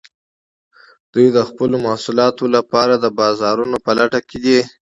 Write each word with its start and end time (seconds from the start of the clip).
دوی 1.13 1.27
د 1.37 1.39
خپلو 1.49 1.75
محصولاتو 1.85 2.43
لپاره 2.55 2.93
د 2.97 3.05
بازارونو 3.19 3.77
په 3.85 3.91
لټه 3.99 4.19
کې 4.29 4.37
دي 4.45 4.59